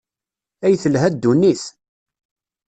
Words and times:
Ay 0.65 0.75
telha 0.83 1.09
ddunit! 1.13 1.63